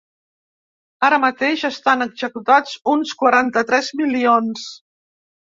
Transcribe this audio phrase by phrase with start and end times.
[1.09, 4.69] Ara mateix estan executats uns quaranta-tres milions.